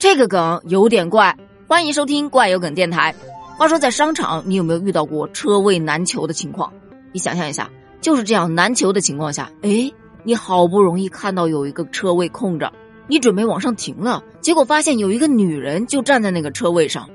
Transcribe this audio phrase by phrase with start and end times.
[0.00, 1.36] 这个梗有点怪，
[1.68, 3.14] 欢迎收听怪有梗电台。
[3.58, 6.72] 话说在商场，你有没有遇到过车位难求的情况？
[7.12, 9.92] 你想象一下，就是这样难求的情况下，哎，
[10.24, 12.72] 你好不容易看到有一个车位空着，
[13.08, 17.06] 你准备往上停了，结果发现有一个女人就站在那个车位上，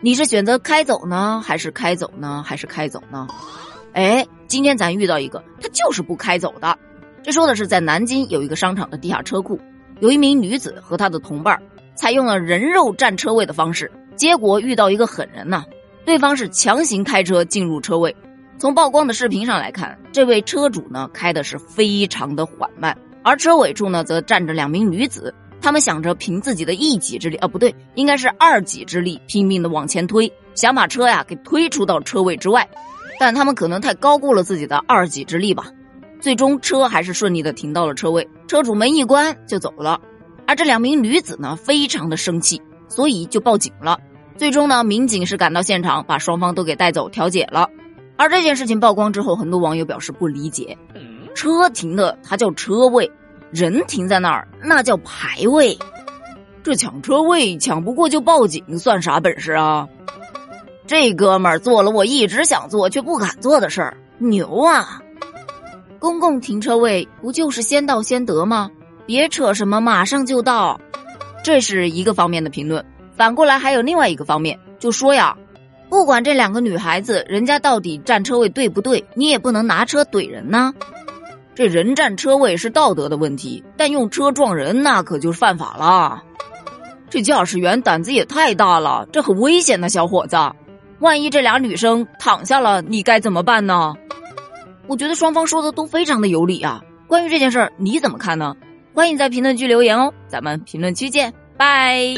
[0.00, 3.28] 你是选择开走呢，还是开走呢，还是开走呢？
[3.92, 6.76] 哎，今天咱遇到一个，他就是不开走的。
[7.22, 9.60] 这说的是在南京有一个商场的地下车库，
[10.00, 11.62] 有一名女子和她的同伴。
[11.94, 15.64] 采用了人肉占车位的方式，结果遇到一个狠人呐！
[16.04, 18.14] 对方是强行开车进入车位。
[18.58, 32.68] 从曝光的视频上来看，这位车主呢开的是非常的缓慢，而车尾处呢则站着两名女子，他们想着凭自己的一己之力，啊不对，应该是二己之力，拼命的往前推，想把车呀给推出到车位之外。
[33.18, 35.66] 但他们可能太高估了自己的二己之力吧，
[36.20, 40.00] 最终车还是顺利的停到了车位，车主门一关就走了。
[40.46, 43.98] 而这两名女子呢，非常的生气，所以就报警了。
[44.36, 47.68] 最终呢，民警是赶到现场，把双方都给带走调解了。
[48.16, 50.76] 而这件事情曝光之后，很多网友表示不理解：
[51.34, 53.10] 车停的它叫车位，
[53.50, 55.78] 人停在那儿那叫排位。
[56.62, 59.88] 这抢车位抢不过就报警，算啥本事啊？
[60.86, 65.00] 这哥们儿做了我一直想做却不敢做的事儿，牛啊！
[65.98, 68.70] 公共停车位不就是先到先得吗？
[69.06, 70.80] 别扯什么马上就到，
[71.42, 72.84] 这是一个方面的评论。
[73.16, 75.36] 反过来还有另外一个方面，就说呀，
[75.88, 80.72] 不管这两个女孩子人家到底占车位对不对，你也不能拿车怼人呐。
[81.54, 86.22] 这人占车位是道德的问题，但用车撞人那可就是犯法了。
[87.08, 90.36] 这驾驶员胆子也太大了，这很危险的小伙子，
[90.98, 93.94] 万一这俩女生躺下了，你该怎么办呢？
[94.88, 96.82] 我觉得双方说的都非常的有理啊。
[97.06, 98.56] 关于这件事儿，你怎么看呢？
[98.94, 102.14] 欢迎在评论区留言哦，咱们评论区见，拜。